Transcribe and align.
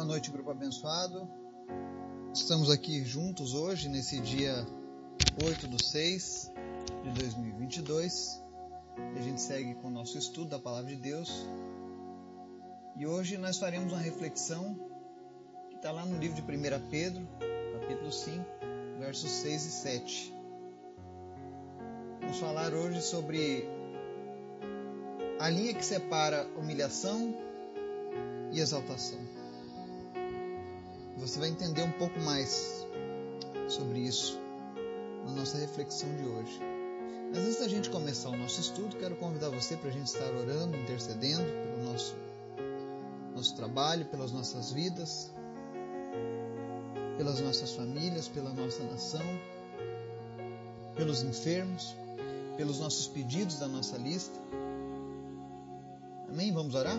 Boa 0.00 0.08
noite, 0.08 0.30
grupo 0.30 0.50
abençoado. 0.50 1.28
Estamos 2.32 2.70
aqui 2.70 3.04
juntos 3.04 3.52
hoje, 3.52 3.86
nesse 3.86 4.18
dia 4.18 4.66
8 5.44 5.68
de 5.68 5.84
6 5.84 6.50
de 7.04 7.10
2022. 7.10 8.42
E 9.14 9.18
a 9.18 9.22
gente 9.22 9.42
segue 9.42 9.74
com 9.74 9.88
o 9.88 9.90
nosso 9.90 10.16
estudo 10.16 10.48
da 10.48 10.58
Palavra 10.58 10.88
de 10.88 10.96
Deus. 10.96 11.46
E 12.96 13.06
hoje 13.06 13.36
nós 13.36 13.58
faremos 13.58 13.92
uma 13.92 14.00
reflexão 14.00 14.74
que 15.68 15.76
está 15.76 15.92
lá 15.92 16.06
no 16.06 16.16
livro 16.16 16.40
de 16.40 16.50
1 16.50 16.88
Pedro, 16.88 17.28
capítulo 17.78 18.10
5, 18.10 18.42
versos 19.00 19.30
6 19.30 19.66
e 19.66 19.70
7. 19.70 20.34
Vamos 22.22 22.38
falar 22.38 22.72
hoje 22.72 23.02
sobre 23.02 23.68
a 25.38 25.50
linha 25.50 25.74
que 25.74 25.84
separa 25.84 26.48
humilhação 26.56 27.34
e 28.50 28.60
exaltação. 28.60 29.39
Você 31.20 31.38
vai 31.38 31.48
entender 31.48 31.82
um 31.82 31.92
pouco 31.92 32.18
mais 32.20 32.86
sobre 33.68 34.00
isso 34.00 34.38
na 35.26 35.32
nossa 35.32 35.58
reflexão 35.58 36.08
de 36.16 36.24
hoje. 36.24 36.60
Mas 37.28 37.44
antes 37.44 37.60
da 37.60 37.68
gente 37.68 37.90
começar 37.90 38.30
o 38.30 38.36
nosso 38.36 38.60
estudo, 38.60 38.96
quero 38.96 39.14
convidar 39.16 39.50
você 39.50 39.76
para 39.76 39.90
a 39.90 39.92
gente 39.92 40.06
estar 40.06 40.32
orando, 40.34 40.76
intercedendo 40.76 41.44
pelo 41.44 41.84
nosso, 41.84 42.16
nosso 43.34 43.54
trabalho, 43.54 44.06
pelas 44.06 44.32
nossas 44.32 44.72
vidas, 44.72 45.30
pelas 47.16 47.38
nossas 47.40 47.72
famílias, 47.72 48.26
pela 48.26 48.50
nossa 48.52 48.82
nação, 48.84 49.24
pelos 50.96 51.22
enfermos, 51.22 51.94
pelos 52.56 52.80
nossos 52.80 53.06
pedidos 53.06 53.58
da 53.58 53.68
nossa 53.68 53.96
lista. 53.98 54.40
Amém? 56.28 56.52
Vamos 56.52 56.74
orar? 56.74 56.98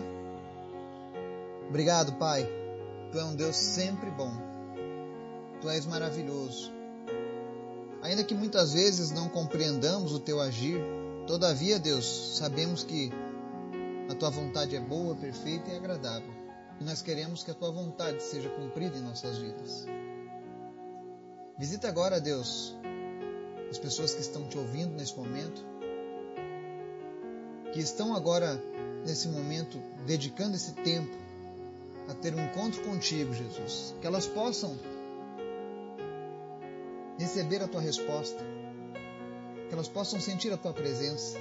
Obrigado, 1.68 2.12
Pai. 2.14 2.61
Tu 3.12 3.18
é 3.18 3.24
um 3.24 3.36
Deus 3.36 3.56
sempre 3.56 4.10
bom. 4.10 4.32
Tu 5.60 5.68
és 5.68 5.84
maravilhoso. 5.84 6.72
Ainda 8.00 8.24
que 8.24 8.34
muitas 8.34 8.72
vezes 8.72 9.10
não 9.10 9.28
compreendamos 9.28 10.14
o 10.14 10.18
teu 10.18 10.40
agir, 10.40 10.80
todavia, 11.26 11.78
Deus, 11.78 12.38
sabemos 12.38 12.82
que 12.82 13.12
a 14.10 14.14
tua 14.14 14.30
vontade 14.30 14.74
é 14.74 14.80
boa, 14.80 15.14
perfeita 15.14 15.70
e 15.70 15.76
agradável. 15.76 16.32
E 16.80 16.84
nós 16.84 17.02
queremos 17.02 17.44
que 17.44 17.50
a 17.50 17.54
tua 17.54 17.70
vontade 17.70 18.22
seja 18.22 18.48
cumprida 18.48 18.96
em 18.96 19.02
nossas 19.02 19.36
vidas. 19.36 19.86
Visita 21.58 21.88
agora, 21.88 22.18
Deus, 22.18 22.74
as 23.70 23.78
pessoas 23.78 24.14
que 24.14 24.22
estão 24.22 24.48
te 24.48 24.56
ouvindo 24.56 24.94
nesse 24.94 25.14
momento, 25.18 25.62
que 27.74 27.78
estão 27.78 28.16
agora 28.16 28.58
nesse 29.04 29.28
momento 29.28 29.78
dedicando 30.06 30.56
esse 30.56 30.72
tempo 30.72 31.21
a 32.08 32.14
ter 32.14 32.34
um 32.34 32.44
encontro 32.44 32.82
contigo, 32.82 33.32
Jesus. 33.32 33.94
Que 34.00 34.06
elas 34.06 34.26
possam 34.26 34.76
receber 37.18 37.62
a 37.62 37.68
tua 37.68 37.80
resposta, 37.80 38.42
que 39.68 39.74
elas 39.74 39.88
possam 39.88 40.20
sentir 40.20 40.52
a 40.52 40.56
tua 40.56 40.72
presença, 40.72 41.38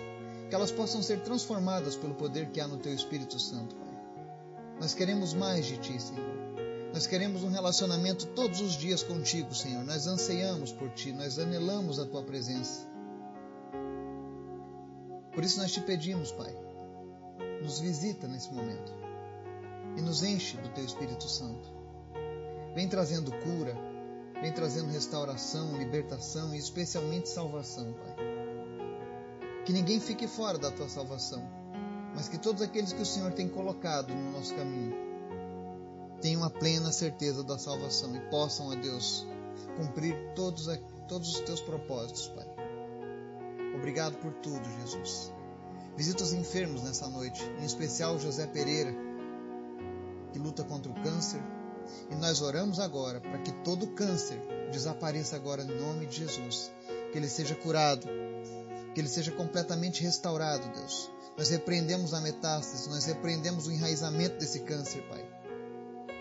que 0.50 0.56
elas 0.56 0.72
possam 0.72 1.02
ser 1.02 1.22
transformadas 1.22 1.96
pelo 1.96 2.14
poder 2.14 2.50
que 2.50 2.60
há 2.60 2.68
no 2.68 2.78
teu 2.78 2.94
Espírito 2.94 3.40
Santo, 3.40 3.76
Pai. 3.76 3.88
Nós 4.80 4.94
queremos 4.94 5.34
mais 5.34 5.66
de 5.66 5.78
ti, 5.78 6.02
Senhor. 6.02 6.42
Nós 6.94 7.08
queremos 7.08 7.44
um 7.44 7.50
relacionamento 7.50 8.28
todos 8.28 8.60
os 8.60 8.74
dias 8.74 9.02
contigo, 9.02 9.56
Senhor. 9.56 9.84
Nós 9.86 10.08
anseiamos 10.08 10.72
por 10.72 10.90
ti, 10.90 11.12
nós 11.14 11.40
anelamos 11.40 12.00
a 12.00 12.06
tua 12.06 12.22
presença. 12.22 12.86
Por 15.34 15.44
isso 15.44 15.60
nós 15.60 15.72
te 15.72 15.80
pedimos, 15.82 16.32
Pai, 16.32 16.54
nos 17.64 17.80
visita 17.80 18.28
nesse 18.28 18.52
momento 18.54 19.01
e 19.98 20.02
nos 20.02 20.24
enche 20.24 20.58
do 20.58 20.70
teu 20.70 20.86
Espírito 20.86 21.28
Santo. 21.28 21.70
Vem 22.74 22.88
trazendo 22.88 23.32
cura, 23.32 23.76
vem 24.42 24.52
trazendo 24.52 24.92
restauração, 24.92 25.78
libertação 25.78 26.54
e 26.56 26.58
especialmente 26.58 27.30
salvação, 27.30 27.94
Pai. 27.94 28.16
Que 29.66 29.74
ninguém 29.74 30.00
fique 30.00 30.28
fora 30.28 30.58
da 30.58 30.72
tua 30.72 30.90
salvação, 30.90 31.44
mas 32.16 32.28
que 32.28 32.38
todos 32.38 32.62
aqueles 32.62 32.94
que 32.94 33.02
o 33.02 33.06
Senhor 33.06 33.34
tem 33.34 33.48
colocado 33.48 34.14
no 34.14 34.32
nosso 34.32 34.56
caminho 34.56 34.96
tenham 36.22 36.44
a 36.44 36.50
plena 36.50 36.92
certeza 36.92 37.44
da 37.44 37.58
salvação 37.58 38.16
e 38.16 38.20
possam, 38.30 38.70
ó 38.70 38.76
Deus, 38.76 39.28
cumprir 39.76 40.16
todos, 40.36 40.68
todos 41.08 41.36
os 41.36 41.40
teus 41.42 41.62
propósitos, 41.62 42.28
Pai. 42.30 42.48
Obrigado 43.76 44.18
por 44.18 44.34
tudo, 44.34 44.64
Jesus. 44.80 45.34
Visita 45.98 46.24
os 46.24 46.34
enfermos 46.34 46.84
nessa 46.84 47.08
noite, 47.10 47.44
em 47.60 47.66
especial 47.66 48.18
José 48.20 48.46
Pereira, 48.48 48.96
que 50.32 50.40
luta 50.40 50.64
contra 50.64 50.92
o 50.92 51.02
câncer. 51.02 51.42
E 52.10 52.16
nós 52.16 52.42
oramos 52.42 52.80
agora 52.80 53.20
para 53.20 53.40
que 53.40 53.52
todo 53.64 53.88
câncer 53.88 54.40
desapareça 54.72 55.36
agora 55.36 55.64
em 55.64 55.80
nome 55.80 56.06
de 56.06 56.18
Jesus. 56.18 56.72
Que 57.12 57.18
ele 57.18 57.28
seja 57.28 57.56
curado, 57.56 58.08
que 58.94 59.02
ele 59.02 59.10
seja 59.10 59.32
completamente 59.32 60.02
restaurado, 60.02 60.70
Deus. 60.70 61.12
Nós 61.38 61.50
repreendemos 61.50 62.14
a 62.14 62.22
metástase, 62.22 62.90
nós 62.90 63.06
repreendemos 63.06 63.68
o 63.68 63.72
enraizamento 63.72 64.38
desse 64.38 64.62
câncer, 64.62 65.02
Pai. 65.10 65.26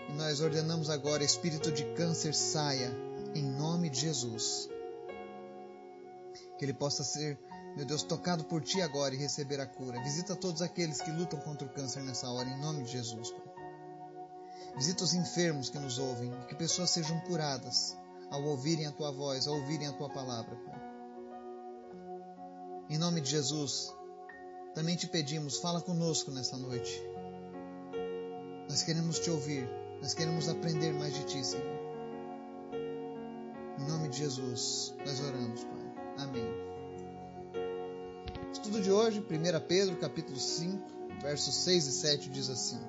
E 0.09 0.13
nós 0.13 0.41
ordenamos 0.41 0.89
agora, 0.89 1.23
espírito 1.23 1.71
de 1.71 1.85
câncer 1.93 2.33
saia, 2.33 2.91
em 3.33 3.43
nome 3.43 3.89
de 3.89 4.01
Jesus. 4.01 4.69
Que 6.57 6.65
ele 6.65 6.73
possa 6.73 7.03
ser 7.03 7.39
meu 7.75 7.85
Deus, 7.85 8.03
tocado 8.03 8.43
por 8.43 8.61
Ti 8.61 8.81
agora 8.81 9.15
e 9.15 9.17
receber 9.17 9.59
a 9.61 9.65
cura. 9.65 10.01
Visita 10.03 10.35
todos 10.35 10.61
aqueles 10.61 11.01
que 11.01 11.09
lutam 11.11 11.39
contra 11.39 11.65
o 11.65 11.71
câncer 11.71 12.03
nessa 12.03 12.29
hora, 12.29 12.49
em 12.49 12.59
nome 12.59 12.83
de 12.83 12.91
Jesus, 12.91 13.31
Pai. 13.31 13.50
Visita 14.75 15.03
os 15.03 15.13
enfermos 15.13 15.69
que 15.69 15.77
nos 15.79 15.99
ouvem, 15.99 16.31
que 16.47 16.55
pessoas 16.55 16.89
sejam 16.89 17.19
curadas 17.21 17.95
ao 18.29 18.43
ouvirem 18.43 18.87
a 18.87 18.91
Tua 18.91 19.11
voz, 19.11 19.47
ao 19.47 19.55
ouvirem 19.55 19.87
a 19.87 19.93
Tua 19.93 20.09
palavra, 20.09 20.55
Pai. 20.55 20.81
Em 22.89 22.97
nome 22.97 23.21
de 23.21 23.29
Jesus, 23.29 23.93
também 24.73 24.95
te 24.95 25.07
pedimos, 25.07 25.57
fala 25.57 25.81
conosco 25.81 26.31
nessa 26.31 26.57
noite. 26.57 27.01
Nós 28.69 28.83
queremos 28.83 29.19
te 29.19 29.29
ouvir, 29.29 29.69
nós 30.01 30.13
queremos 30.13 30.47
aprender 30.47 30.93
mais 30.93 31.13
de 31.13 31.23
Ti, 31.25 31.45
Senhor. 31.45 31.81
Em 33.77 33.85
nome 33.85 34.09
de 34.09 34.17
Jesus, 34.17 34.93
nós 35.05 35.19
oramos, 35.19 35.63
Pai. 35.63 36.25
Amém. 36.25 36.71
Estudo 38.51 38.81
de 38.81 38.91
hoje, 38.91 39.19
1 39.19 39.67
Pedro, 39.67 39.97
capítulo 39.97 40.39
5, 40.39 41.19
versos 41.21 41.55
6 41.55 41.87
e 41.87 41.91
7 41.91 42.29
diz 42.29 42.49
assim: 42.49 42.79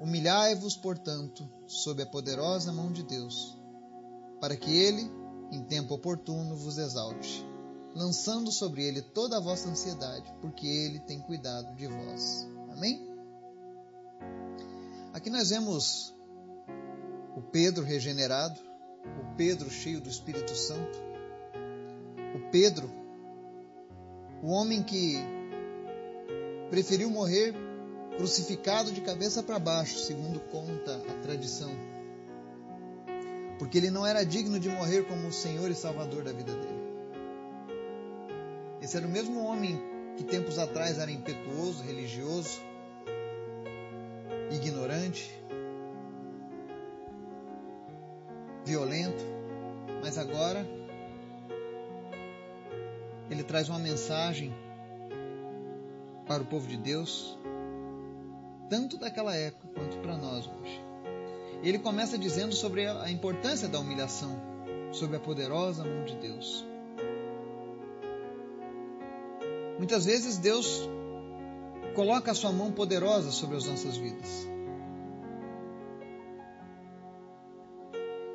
Humilhai-vos, 0.00 0.76
portanto, 0.76 1.48
sob 1.66 2.02
a 2.02 2.06
poderosa 2.06 2.72
mão 2.72 2.92
de 2.92 3.02
Deus, 3.02 3.58
para 4.40 4.56
que 4.56 4.70
ele, 4.70 5.10
em 5.50 5.62
tempo 5.64 5.94
oportuno, 5.94 6.56
vos 6.56 6.78
exalte, 6.78 7.44
lançando 7.94 8.52
sobre 8.52 8.84
ele 8.84 9.02
toda 9.02 9.36
a 9.36 9.40
vossa 9.40 9.68
ansiedade, 9.68 10.32
porque 10.40 10.66
ele 10.66 11.00
tem 11.00 11.20
cuidado 11.20 11.74
de 11.74 11.86
vós. 11.86 12.48
Amém? 12.70 13.08
Aqui 15.12 15.30
nós 15.30 15.50
vemos 15.50 16.14
o 17.36 17.42
Pedro 17.42 17.84
regenerado, 17.84 18.60
o 19.04 19.36
Pedro 19.36 19.68
cheio 19.70 20.00
do 20.00 20.08
Espírito 20.08 20.54
Santo, 20.54 20.98
o 22.36 22.50
Pedro 22.50 22.98
o 24.42 24.50
homem 24.50 24.82
que 24.82 25.16
preferiu 26.70 27.10
morrer 27.10 27.54
crucificado 28.18 28.90
de 28.90 29.00
cabeça 29.00 29.44
para 29.44 29.60
baixo, 29.60 30.00
segundo 30.00 30.40
conta 30.40 30.96
a 30.96 31.22
tradição, 31.22 31.70
porque 33.60 33.78
ele 33.78 33.90
não 33.90 34.04
era 34.04 34.24
digno 34.24 34.58
de 34.58 34.68
morrer 34.68 35.04
como 35.06 35.28
o 35.28 35.32
Senhor 35.32 35.70
e 35.70 35.74
Salvador 35.74 36.24
da 36.24 36.32
vida 36.32 36.52
dele. 36.52 36.88
Esse 38.82 38.96
era 38.96 39.06
o 39.06 39.10
mesmo 39.10 39.40
homem 39.44 39.80
que 40.16 40.24
tempos 40.24 40.58
atrás 40.58 40.98
era 40.98 41.10
impetuoso, 41.12 41.84
religioso, 41.84 42.60
ignorante, 44.50 45.32
violento, 48.64 49.24
mas 50.02 50.18
agora 50.18 50.66
ele 53.30 53.44
traz 53.44 53.68
uma 53.68 53.78
mensagem 53.78 54.52
para 56.26 56.42
o 56.42 56.46
povo 56.46 56.66
de 56.66 56.76
Deus, 56.76 57.38
tanto 58.68 58.96
daquela 58.96 59.34
época 59.34 59.68
quanto 59.74 59.98
para 59.98 60.16
nós 60.16 60.46
hoje. 60.46 60.82
Ele 61.62 61.78
começa 61.78 62.16
dizendo 62.16 62.54
sobre 62.54 62.86
a 62.86 63.10
importância 63.10 63.68
da 63.68 63.78
humilhação, 63.78 64.40
sobre 64.92 65.16
a 65.16 65.20
poderosa 65.20 65.84
mão 65.84 66.04
de 66.04 66.16
Deus. 66.16 66.64
Muitas 69.76 70.04
vezes 70.04 70.38
Deus 70.38 70.88
coloca 71.94 72.30
a 72.30 72.34
sua 72.34 72.52
mão 72.52 72.72
poderosa 72.72 73.30
sobre 73.30 73.56
as 73.56 73.64
nossas 73.64 73.96
vidas. 73.96 74.46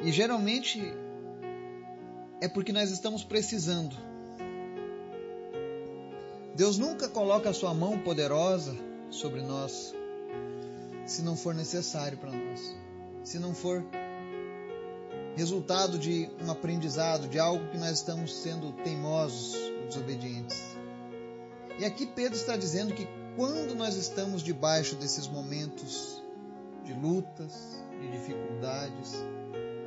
E 0.01 0.11
geralmente 0.11 0.81
é 2.41 2.47
porque 2.49 2.73
nós 2.73 2.91
estamos 2.91 3.23
precisando 3.23 3.95
Deus 6.55 6.77
nunca 6.77 7.09
coloca 7.09 7.49
a 7.49 7.53
sua 7.53 7.73
mão 7.73 7.97
poderosa 7.97 8.77
sobre 9.09 9.41
nós 9.41 9.93
se 11.05 11.21
não 11.21 11.35
for 11.35 11.53
necessário 11.53 12.17
para 12.17 12.31
nós. 12.31 12.75
se 13.23 13.39
não 13.39 13.53
for 13.53 13.83
resultado 15.35 15.97
de 15.97 16.29
um 16.43 16.51
aprendizado, 16.51 17.27
de 17.27 17.39
algo 17.39 17.69
que 17.69 17.77
nós 17.77 17.91
estamos 17.91 18.35
sendo 18.35 18.71
teimosos, 18.83 19.55
desobedientes. 19.87 20.61
E 21.79 21.85
aqui 21.85 22.05
Pedro 22.05 22.37
está 22.37 22.55
dizendo 22.55 22.93
que 22.93 23.07
quando 23.35 23.73
nós 23.75 23.95
estamos 23.95 24.43
debaixo 24.43 24.95
desses 24.95 25.27
momentos 25.27 26.21
de 26.83 26.93
lutas, 26.93 27.81
de 27.99 28.11
dificuldades, 28.11 29.13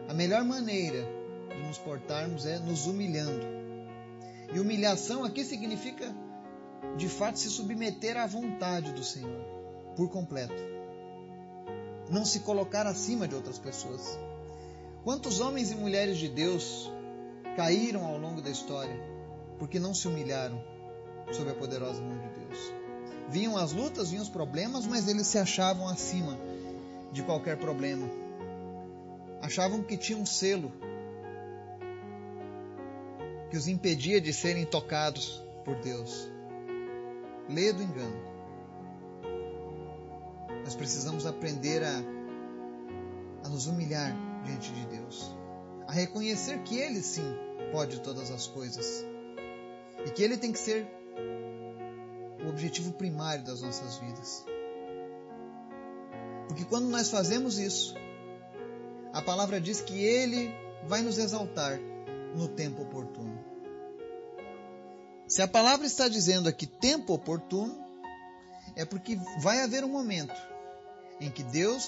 a 0.09 0.15
melhor 0.15 0.45
maneira 0.45 1.07
de 1.55 1.63
nos 1.63 1.79
portarmos 1.79 2.45
é 2.47 2.59
nos 2.59 2.87
humilhando. 2.87 3.47
E 4.53 4.59
humilhação 4.59 5.25
aqui 5.25 5.45
significa, 5.45 6.13
de 6.97 7.09
fato, 7.09 7.39
se 7.39 7.51
submeter 7.51 8.17
à 8.17 8.27
vontade 8.27 8.93
do 8.93 9.05
Senhor, 9.05 9.45
por 9.95 10.09
completo. 10.09 10.55
Não 12.11 12.25
se 12.25 12.41
colocar 12.41 12.87
acima 12.87 13.27
de 13.27 13.35
outras 13.35 13.59
pessoas. 13.59 14.19
Quantos 15.05 15.41
homens 15.41 15.71
e 15.71 15.75
mulheres 15.75 16.19
de 16.19 16.29
Deus 16.29 16.91
caíram 17.57 18.05
ao 18.05 18.19
longo 18.19 18.41
da 18.41 18.51
história 18.51 18.97
porque 19.59 19.79
não 19.79 19.95
se 19.95 20.07
humilharam 20.07 20.63
sob 21.33 21.51
a 21.51 21.55
poderosa 21.55 22.01
mão 22.01 22.19
de 22.19 22.29
Deus? 22.41 22.73
Vinham 23.29 23.57
as 23.57 23.73
lutas, 23.73 24.11
vinham 24.11 24.23
os 24.23 24.29
problemas, 24.29 24.87
mas 24.87 25.09
eles 25.09 25.27
se 25.27 25.39
achavam 25.39 25.89
acima 25.89 26.39
de 27.13 27.23
qualquer 27.23 27.57
problema. 27.57 28.09
Achavam 29.43 29.83
que 29.83 29.97
tinham 29.97 30.21
um 30.21 30.27
selo 30.27 30.73
que 33.51 33.57
os 33.57 33.69
impedia 33.69 34.21
de 34.21 34.33
serem 34.33 34.65
tocados 34.65 35.43
por 35.65 35.77
Deus. 35.77 36.29
Lê 37.49 37.73
do 37.73 37.83
engano. 37.83 38.36
Nós 40.67 40.75
precisamos 40.75 41.25
aprender 41.27 41.85
a, 41.85 42.03
a 43.45 43.49
nos 43.49 43.69
humilhar 43.69 44.13
diante 44.45 44.73
de 44.73 44.85
Deus, 44.87 45.31
a 45.87 45.93
reconhecer 45.93 46.59
que 46.65 46.77
Ele 46.77 47.01
sim 47.01 47.23
pode 47.71 48.01
todas 48.01 48.33
as 48.33 48.49
coisas 48.49 49.05
e 50.05 50.11
que 50.11 50.25
Ele 50.25 50.37
tem 50.37 50.51
que 50.51 50.59
ser 50.59 50.85
o 52.45 52.49
objetivo 52.49 52.93
primário 52.95 53.45
das 53.45 53.63
nossas 53.63 53.99
vidas. 53.99 54.45
Porque 56.49 56.65
quando 56.65 56.89
nós 56.89 57.11
fazemos 57.11 57.61
isso, 57.61 57.95
a 59.13 59.23
palavra 59.23 59.61
diz 59.61 59.81
que 59.81 60.05
Ele 60.05 60.53
vai 60.89 61.01
nos 61.01 61.17
exaltar 61.17 61.79
no 62.35 62.49
tempo 62.49 62.83
oportuno. 62.83 63.39
Se 65.29 65.41
a 65.43 65.47
palavra 65.47 65.87
está 65.87 66.09
dizendo 66.09 66.49
aqui 66.49 66.67
tempo 66.67 67.15
oportuno, 67.15 67.87
é 68.75 68.85
porque 68.85 69.17
vai 69.39 69.63
haver 69.63 69.85
um 69.85 69.89
momento 69.89 70.56
em 71.21 71.31
que 71.31 71.43
Deus 71.43 71.87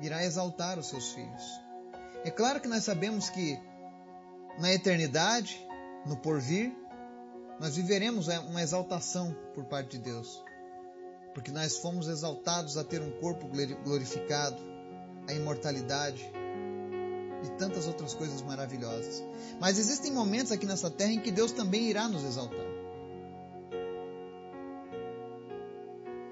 irá 0.00 0.24
exaltar 0.24 0.78
os 0.78 0.86
seus 0.86 1.12
filhos. 1.12 1.42
É 2.24 2.30
claro 2.30 2.60
que 2.60 2.68
nós 2.68 2.84
sabemos 2.84 3.28
que 3.30 3.58
na 4.58 4.72
eternidade, 4.72 5.58
no 6.06 6.16
porvir, 6.16 6.72
nós 7.60 7.76
viveremos 7.76 8.28
uma 8.28 8.62
exaltação 8.62 9.34
por 9.54 9.64
parte 9.64 9.98
de 9.98 10.04
Deus, 10.04 10.42
porque 11.34 11.50
nós 11.50 11.78
fomos 11.78 12.08
exaltados 12.08 12.76
a 12.76 12.84
ter 12.84 13.00
um 13.00 13.10
corpo 13.20 13.48
glorificado, 13.84 14.56
a 15.28 15.32
imortalidade 15.32 16.24
e 17.44 17.48
tantas 17.58 17.86
outras 17.86 18.14
coisas 18.14 18.42
maravilhosas. 18.42 19.22
Mas 19.60 19.78
existem 19.78 20.12
momentos 20.12 20.52
aqui 20.52 20.66
nessa 20.66 20.90
terra 20.90 21.12
em 21.12 21.20
que 21.20 21.30
Deus 21.30 21.52
também 21.52 21.88
irá 21.88 22.08
nos 22.08 22.24
exaltar. 22.24 22.73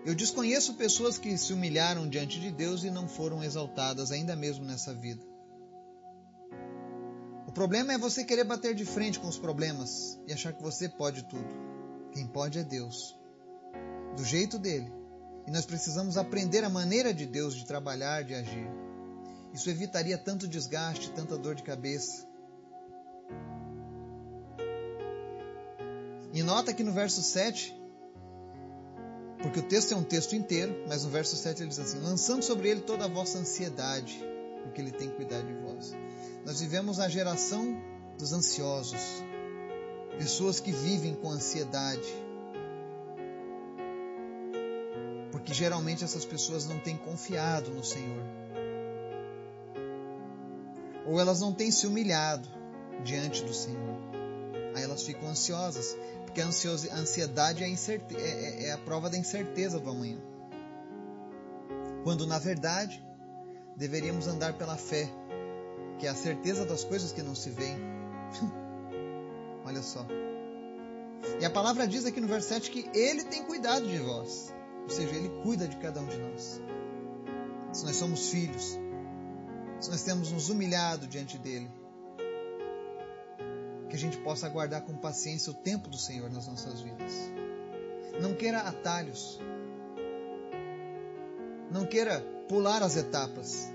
Eu 0.05 0.17
desconheço 0.17 0.75
pessoas 0.75 1.17
que 1.17 1.39
se 1.39 1.53
humilharam 1.53 2.09
diante 2.09 2.41
de 2.41 2.51
Deus 2.51 2.83
e 2.83 2.91
não 2.91 3.07
foram 3.07 3.43
exaltadas, 3.43 4.11
ainda 4.11 4.35
mesmo 4.35 4.65
nessa 4.65 4.93
vida. 4.93 5.23
O 7.47 7.53
problema 7.53 7.93
é 7.93 7.99
você 7.99 8.25
querer 8.25 8.45
bater 8.45 8.75
de 8.75 8.85
frente 8.85 9.21
com 9.21 9.29
os 9.29 9.39
problemas 9.39 10.19
e 10.27 10.33
achar 10.33 10.53
que 10.53 10.63
você 10.63 10.89
pode 10.89 11.23
tudo. 11.25 11.49
Quem 12.13 12.27
pode 12.27 12.59
é 12.59 12.65
Deus, 12.65 13.17
do 14.17 14.25
jeito 14.25 14.59
dele. 14.59 14.93
E 15.47 15.51
nós 15.51 15.65
precisamos 15.65 16.17
aprender 16.17 16.65
a 16.65 16.69
maneira 16.69 17.15
de 17.15 17.25
Deus 17.25 17.55
de 17.55 17.65
trabalhar, 17.65 18.25
de 18.25 18.35
agir. 18.35 18.69
Isso 19.53 19.71
evitaria 19.71 20.19
tanto 20.19 20.49
desgaste, 20.49 21.13
tanta 21.13 21.39
dor 21.39 21.55
de 21.55 21.63
cabeça. 21.63 22.27
E 26.33 26.43
nota 26.43 26.73
que 26.73 26.83
no 26.83 26.93
verso 26.93 27.23
7 27.23 27.81
porque 29.43 29.59
o 29.59 29.62
texto 29.62 29.93
é 29.93 29.97
um 29.97 30.05
texto 30.05 30.37
inteiro, 30.37 30.85
mas 30.87 31.05
no 31.05 31.11
verso 31.11 31.37
7 31.37 31.62
ele 31.62 31.69
diz 31.69 31.79
assim: 31.79 31.99
lançando 31.99 32.43
sobre 32.43 32.69
ele 32.69 32.81
toda 32.81 33.05
a 33.05 33.09
vossa 33.09 33.39
ansiedade, 33.39 34.25
porque 34.62 34.81
ele 34.81 34.93
tem 34.93 35.11
cuidado 35.11 35.47
de 35.47 35.55
vós. 35.55 35.93
Nós 36.47 36.61
vivemos 36.61 37.00
a 37.00 37.09
geração 37.09 37.77
dos 38.17 38.33
ansiosos, 38.33 39.23
pessoas 40.17 40.61
que 40.61 40.71
vivem 40.71 41.15
com 41.15 41.31
ansiedade. 41.31 42.09
Porque 45.33 45.53
geralmente 45.53 46.05
essas 46.05 46.25
pessoas 46.25 46.67
não 46.67 46.79
têm 46.79 46.97
confiado 46.97 47.71
no 47.71 47.83
Senhor. 47.83 48.23
Ou 51.05 51.19
elas 51.19 51.41
não 51.41 51.53
têm 51.53 51.71
se 51.71 51.87
humilhado 51.87 52.49
diante 53.03 53.43
do 53.44 53.53
Senhor. 53.53 53.99
Aí 54.75 54.83
elas 54.83 55.03
ficam 55.03 55.29
ansiosas, 55.29 55.97
porque 56.32 56.40
a 56.40 56.46
ansiedade 56.96 57.62
é 57.62 57.67
a, 57.67 57.69
é, 57.69 58.17
é, 58.17 58.67
é 58.69 58.73
a 58.73 58.79
prova 58.79 59.11
da 59.11 59.19
incerteza 59.19 59.79
do 59.79 59.90
amanhã. 59.90 60.19
Quando, 62.05 62.26
na 62.26 62.38
verdade, 62.38 63.05
deveríamos 63.76 64.26
andar 64.26 64.55
pela 64.55 64.79
fé, 64.79 65.11
que 65.99 66.06
é 66.06 66.11
a 66.11 66.14
certeza 66.14 66.64
das 66.64 66.84
coisas 66.84 67.12
que 67.12 67.23
não 67.23 67.34
se 67.34 67.50
veem. 67.50 67.76
Olha 69.67 69.82
só. 69.82 70.06
E 71.38 71.44
a 71.44 71.50
palavra 71.50 71.87
diz 71.87 72.06
aqui 72.06 72.19
no 72.19 72.26
verso 72.26 72.49
7 72.49 72.70
que 72.70 72.90
Ele 72.99 73.25
tem 73.25 73.44
cuidado 73.44 73.87
de 73.87 73.99
vós. 73.99 74.55
Ou 74.84 74.90
seja, 74.90 75.14
Ele 75.14 75.29
cuida 75.43 75.69
de 75.69 75.76
cada 75.76 76.00
um 76.00 76.06
de 76.06 76.17
nós. 76.17 76.62
Se 77.75 77.84
nós 77.84 77.96
somos 77.96 78.31
filhos, 78.31 78.79
se 79.81 79.90
nós 79.90 80.02
temos 80.02 80.32
nos 80.32 80.49
humilhado 80.49 81.06
diante 81.06 81.37
dEle, 81.37 81.70
que 83.93 83.97
a 83.97 83.99
gente 83.99 84.17
possa 84.17 84.47
aguardar 84.47 84.81
com 84.81 84.94
paciência 84.94 85.53
o 85.53 85.55
tempo 85.55 85.87
do 85.87 85.99
Senhor 85.99 86.31
nas 86.31 86.47
nossas 86.47 86.81
vidas. 86.81 87.12
Não 88.23 88.33
queira 88.33 88.61
atalhos. 88.61 89.39
Não 91.71 91.85
queira 91.85 92.23
pular 92.49 92.83
as 92.83 92.97
etapas. 92.97 93.71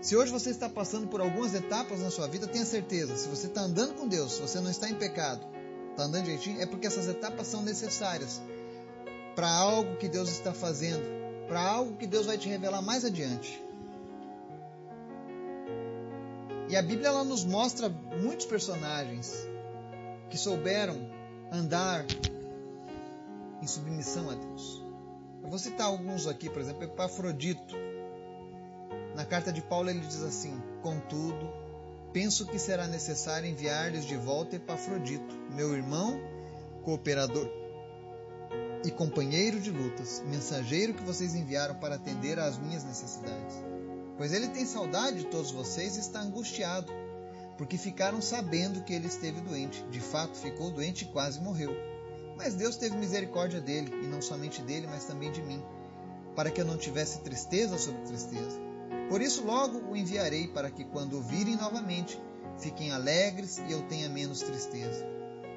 Se 0.00 0.14
hoje 0.14 0.30
você 0.30 0.50
está 0.50 0.68
passando 0.68 1.08
por 1.08 1.20
algumas 1.20 1.52
etapas 1.54 1.98
na 1.98 2.08
sua 2.08 2.28
vida, 2.28 2.46
tenha 2.46 2.64
certeza, 2.64 3.16
se 3.16 3.28
você 3.28 3.48
está 3.48 3.62
andando 3.62 3.94
com 3.94 4.06
Deus, 4.06 4.34
se 4.34 4.40
você 4.40 4.60
não 4.60 4.70
está 4.70 4.88
em 4.88 4.94
pecado, 4.94 5.44
está 5.90 6.04
andando 6.04 6.22
direitinho, 6.22 6.62
é 6.62 6.66
porque 6.66 6.86
essas 6.86 7.08
etapas 7.08 7.48
são 7.48 7.62
necessárias 7.62 8.40
para 9.34 9.50
algo 9.50 9.96
que 9.96 10.08
Deus 10.08 10.30
está 10.30 10.54
fazendo, 10.54 11.02
para 11.48 11.60
algo 11.60 11.96
que 11.96 12.06
Deus 12.06 12.26
vai 12.26 12.38
te 12.38 12.48
revelar 12.48 12.80
mais 12.80 13.04
adiante. 13.04 13.60
E 16.72 16.76
a 16.76 16.80
Bíblia 16.80 17.08
ela 17.08 17.22
nos 17.22 17.44
mostra 17.44 17.90
muitos 17.90 18.46
personagens 18.46 19.46
que 20.30 20.38
souberam 20.38 20.96
andar 21.52 22.02
em 23.60 23.66
submissão 23.66 24.30
a 24.30 24.34
Deus. 24.34 24.82
Eu 25.42 25.50
vou 25.50 25.58
citar 25.58 25.88
alguns 25.88 26.26
aqui, 26.26 26.48
por 26.48 26.62
exemplo, 26.62 26.84
Epafrodito. 26.84 27.76
Na 29.14 29.22
carta 29.26 29.52
de 29.52 29.60
Paulo 29.60 29.90
ele 29.90 30.00
diz 30.00 30.22
assim: 30.22 30.58
Contudo, 30.80 31.46
penso 32.10 32.46
que 32.46 32.58
será 32.58 32.86
necessário 32.86 33.46
enviar-lhes 33.46 34.06
de 34.06 34.16
volta 34.16 34.56
Epafrodito, 34.56 35.34
meu 35.54 35.74
irmão, 35.74 36.18
cooperador 36.82 37.50
e 38.82 38.90
companheiro 38.90 39.60
de 39.60 39.70
lutas, 39.70 40.22
mensageiro 40.26 40.94
que 40.94 41.02
vocês 41.02 41.34
enviaram 41.34 41.74
para 41.74 41.96
atender 41.96 42.38
às 42.38 42.56
minhas 42.56 42.82
necessidades 42.82 43.71
pois 44.22 44.32
ele 44.32 44.46
tem 44.46 44.64
saudade 44.64 45.18
de 45.18 45.26
todos 45.26 45.50
vocês 45.50 45.96
e 45.96 45.98
está 45.98 46.20
angustiado, 46.20 46.92
porque 47.58 47.76
ficaram 47.76 48.22
sabendo 48.22 48.84
que 48.84 48.92
ele 48.92 49.08
esteve 49.08 49.40
doente. 49.40 49.82
De 49.90 49.98
fato, 49.98 50.38
ficou 50.38 50.70
doente 50.70 51.02
e 51.02 51.08
quase 51.08 51.40
morreu. 51.40 51.74
Mas 52.36 52.54
Deus 52.54 52.76
teve 52.76 52.96
misericórdia 52.96 53.60
dele, 53.60 53.92
e 54.00 54.06
não 54.06 54.22
somente 54.22 54.62
dele, 54.62 54.86
mas 54.86 55.06
também 55.06 55.32
de 55.32 55.42
mim, 55.42 55.60
para 56.36 56.52
que 56.52 56.60
eu 56.60 56.64
não 56.64 56.76
tivesse 56.76 57.18
tristeza 57.22 57.76
sobre 57.76 58.00
tristeza. 58.02 58.60
Por 59.08 59.20
isso, 59.20 59.44
logo 59.44 59.90
o 59.90 59.96
enviarei, 59.96 60.46
para 60.46 60.70
que, 60.70 60.84
quando 60.84 61.18
o 61.18 61.20
virem 61.20 61.56
novamente, 61.56 62.16
fiquem 62.60 62.92
alegres 62.92 63.58
e 63.58 63.72
eu 63.72 63.82
tenha 63.88 64.08
menos 64.08 64.38
tristeza. 64.38 65.04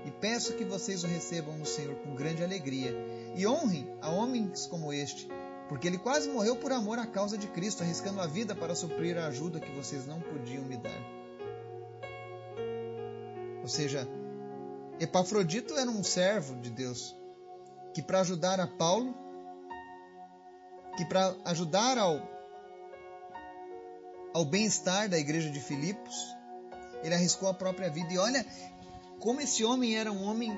E 0.08 0.10
peço 0.10 0.54
que 0.54 0.66
vocês 0.66 1.04
o 1.04 1.08
recebam 1.08 1.56
no 1.56 1.68
Senhor 1.68 1.94
com 1.98 2.16
grande 2.16 2.44
alegria, 2.44 2.96
e 3.36 3.46
honrem 3.46 3.88
a 4.02 4.10
homens 4.10 4.66
como 4.66 4.92
este, 4.92 5.30
porque 5.68 5.88
ele 5.88 5.98
quase 5.98 6.30
morreu 6.30 6.56
por 6.56 6.72
amor 6.72 7.00
à 7.00 7.08
causa 7.08 7.38
de 7.38 7.48
Cristo, 7.48 7.84
arriscando 7.84 8.22
a 8.22 8.28
vida 8.28 8.56
para 8.56 8.76
suprir 8.76 9.18
a 9.18 9.28
ajuda 9.28 9.60
que 9.60 9.72
vocês 9.72 10.06
não 10.06 10.22
podiam 10.22 10.64
me 10.64 10.78
dar. 10.78 11.02
Ou 13.62 13.68
seja, 13.68 14.08
Epafrodito 15.00 15.74
era 15.76 15.90
um 15.90 16.04
servo 16.04 16.56
de 16.62 16.70
Deus 16.70 17.16
que 17.94 18.02
para 18.02 18.20
ajudar 18.20 18.60
a 18.60 18.68
Paulo, 18.68 19.16
que 20.98 21.06
para 21.06 21.34
ajudar 21.46 21.98
ao 21.98 22.36
ao 24.34 24.44
bem-estar 24.44 25.08
da 25.08 25.18
igreja 25.18 25.50
de 25.50 25.62
Filipos, 25.62 26.14
ele 27.02 27.16
arriscou 27.16 27.48
a 27.48 27.54
própria 27.54 27.90
vida. 27.90 28.14
E 28.14 28.18
olha 28.18 28.46
como 29.18 29.40
esse 29.40 29.64
homem 29.64 29.96
era 29.96 30.12
um 30.12 30.26
homem 30.26 30.52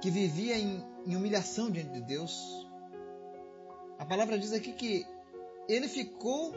que 0.00 0.10
vivia 0.10 0.58
em, 0.58 0.82
em 1.06 1.16
humilhação 1.16 1.70
diante 1.70 1.90
de 1.90 2.00
Deus. 2.00 2.66
A 4.00 4.04
palavra 4.06 4.38
diz 4.38 4.54
aqui 4.54 4.72
que 4.72 5.06
ele 5.68 5.86
ficou 5.86 6.54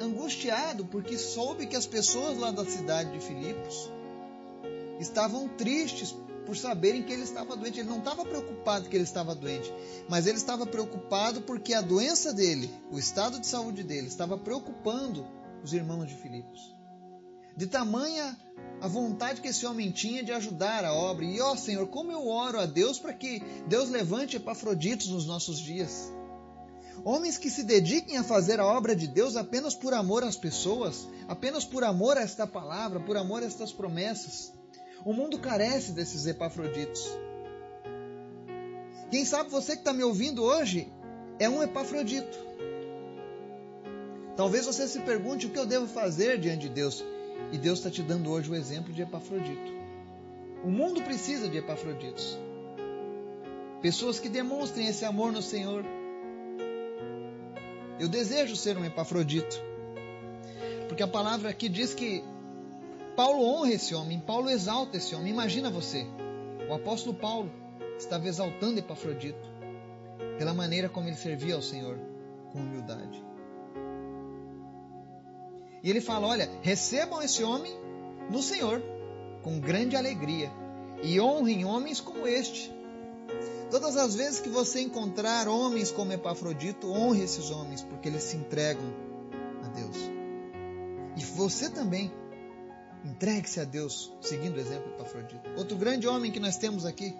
angustiado 0.00 0.84
porque 0.84 1.16
soube 1.16 1.68
que 1.68 1.76
as 1.76 1.86
pessoas 1.86 2.36
lá 2.36 2.50
da 2.50 2.64
cidade 2.64 3.12
de 3.12 3.24
Filipos 3.24 3.88
estavam 4.98 5.46
tristes 5.50 6.12
por 6.44 6.56
saberem 6.56 7.04
que 7.04 7.12
ele 7.12 7.22
estava 7.22 7.54
doente. 7.54 7.78
Ele 7.78 7.88
não 7.88 8.00
estava 8.00 8.24
preocupado 8.24 8.88
que 8.88 8.96
ele 8.96 9.04
estava 9.04 9.36
doente, 9.36 9.72
mas 10.08 10.26
ele 10.26 10.36
estava 10.36 10.66
preocupado 10.66 11.42
porque 11.42 11.74
a 11.74 11.80
doença 11.80 12.34
dele, 12.34 12.68
o 12.90 12.98
estado 12.98 13.38
de 13.38 13.46
saúde 13.46 13.84
dele, 13.84 14.08
estava 14.08 14.36
preocupando 14.36 15.24
os 15.62 15.72
irmãos 15.72 16.08
de 16.08 16.16
Filipos. 16.16 16.74
De 17.56 17.68
tamanha 17.68 18.36
a 18.80 18.88
vontade 18.88 19.40
que 19.40 19.48
esse 19.48 19.66
homem 19.66 19.90
tinha 19.90 20.22
de 20.22 20.32
ajudar 20.32 20.84
a 20.84 20.94
obra. 20.94 21.24
E 21.24 21.40
ó 21.40 21.54
Senhor, 21.54 21.86
como 21.88 22.10
eu 22.10 22.26
oro 22.26 22.58
a 22.58 22.66
Deus 22.66 22.98
para 22.98 23.12
que 23.12 23.40
Deus 23.66 23.90
levante 23.90 24.36
Epafroditos 24.36 25.08
nos 25.08 25.26
nossos 25.26 25.58
dias. 25.58 26.10
Homens 27.04 27.38
que 27.38 27.50
se 27.50 27.62
dediquem 27.62 28.18
a 28.18 28.24
fazer 28.24 28.60
a 28.60 28.66
obra 28.66 28.94
de 28.94 29.06
Deus 29.06 29.36
apenas 29.36 29.74
por 29.74 29.94
amor 29.94 30.22
às 30.22 30.36
pessoas, 30.36 31.08
apenas 31.28 31.64
por 31.64 31.82
amor 31.82 32.18
a 32.18 32.22
esta 32.22 32.46
palavra, 32.46 33.00
por 33.00 33.16
amor 33.16 33.42
a 33.42 33.46
estas 33.46 33.72
promessas. 33.72 34.52
O 35.04 35.12
mundo 35.12 35.38
carece 35.38 35.92
desses 35.92 36.26
Epafroditos. 36.26 37.08
Quem 39.10 39.24
sabe 39.24 39.50
você 39.50 39.72
que 39.72 39.80
está 39.80 39.92
me 39.92 40.04
ouvindo 40.04 40.42
hoje 40.42 40.92
é 41.38 41.48
um 41.48 41.62
Epafrodito. 41.62 42.38
Talvez 44.36 44.66
você 44.66 44.86
se 44.86 45.00
pergunte 45.00 45.46
o 45.46 45.50
que 45.50 45.58
eu 45.58 45.66
devo 45.66 45.86
fazer 45.86 46.38
diante 46.38 46.68
de 46.68 46.68
Deus. 46.68 47.02
E 47.52 47.58
Deus 47.58 47.78
está 47.78 47.90
te 47.90 48.02
dando 48.02 48.30
hoje 48.30 48.50
o 48.50 48.54
exemplo 48.54 48.92
de 48.92 49.02
Epafrodito. 49.02 49.72
O 50.64 50.70
mundo 50.70 51.02
precisa 51.02 51.48
de 51.48 51.58
Epafroditos. 51.58 52.38
Pessoas 53.80 54.20
que 54.20 54.28
demonstrem 54.28 54.86
esse 54.86 55.04
amor 55.04 55.32
no 55.32 55.40
Senhor, 55.40 55.84
eu 57.98 58.08
desejo 58.08 58.54
ser 58.56 58.76
um 58.76 58.84
Epafrodito. 58.84 59.60
Porque 60.88 61.02
a 61.02 61.08
palavra 61.08 61.48
aqui 61.50 61.68
diz 61.68 61.94
que 61.94 62.22
Paulo 63.16 63.42
honra 63.44 63.72
esse 63.72 63.94
homem, 63.94 64.20
Paulo 64.20 64.50
exalta 64.50 64.96
esse 64.96 65.14
homem. 65.14 65.32
Imagina 65.32 65.70
você, 65.70 66.06
o 66.68 66.74
apóstolo 66.74 67.14
Paulo 67.14 67.50
estava 67.98 68.28
exaltando 68.28 68.78
Epafrodito 68.78 69.48
pela 70.38 70.54
maneira 70.54 70.88
como 70.88 71.08
ele 71.08 71.16
servia 71.16 71.54
ao 71.54 71.62
Senhor 71.62 71.98
com 72.52 72.58
humildade. 72.58 73.29
E 75.82 75.90
ele 75.90 76.00
fala: 76.00 76.26
Olha, 76.26 76.50
recebam 76.62 77.22
esse 77.22 77.42
homem 77.42 77.72
no 78.30 78.42
Senhor 78.42 78.82
com 79.42 79.58
grande 79.58 79.96
alegria 79.96 80.50
e 81.02 81.20
honrem 81.20 81.64
homens 81.64 82.00
como 82.00 82.26
este, 82.26 82.70
Todas 83.70 83.96
as 83.96 84.16
vezes 84.16 84.40
que 84.40 84.48
você 84.48 84.80
encontrar 84.80 85.46
homens 85.46 85.92
como 85.92 86.12
Epafrodito, 86.12 86.90
honre 86.90 87.22
esses 87.22 87.50
homens, 87.50 87.82
porque 87.82 88.08
eles 88.08 88.24
se 88.24 88.36
entregam 88.36 88.92
a 89.62 89.68
Deus. 89.68 89.96
E 91.16 91.24
você 91.36 91.70
também, 91.70 92.12
entregue-se 93.04 93.60
a 93.60 93.64
Deus, 93.64 94.12
seguindo 94.20 94.56
o 94.56 94.60
exemplo 94.60 94.88
de 94.88 94.94
Epafrodito. 94.94 95.48
Outro 95.56 95.76
grande 95.76 96.08
homem 96.08 96.32
que 96.32 96.40
nós 96.40 96.56
temos 96.56 96.84
aqui, 96.84 97.14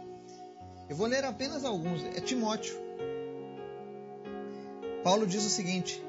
eu 0.88 0.96
vou 0.96 1.06
ler 1.06 1.24
apenas 1.24 1.64
alguns, 1.64 2.02
é 2.02 2.20
Timóteo. 2.20 2.74
Paulo 5.04 5.28
diz 5.28 5.46
o 5.46 5.50
seguinte: 5.50 6.02